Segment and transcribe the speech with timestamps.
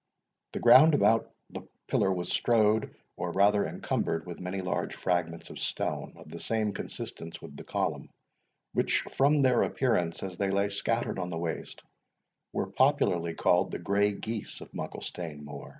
[0.53, 5.59] The ground about the pillar was strewed, or rather encumbered, with many large fragments of
[5.59, 8.09] stone of the same consistence with the column,
[8.73, 11.83] which, from their appearance as they lay scattered on the waste,
[12.51, 15.69] were popularly called the Grey Geese of Mucklestane Moor.